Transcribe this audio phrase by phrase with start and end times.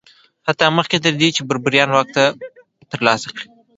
[0.47, 2.09] حتی مخکې تر دې چې بربریان واک
[2.91, 3.45] ترلاسه کړي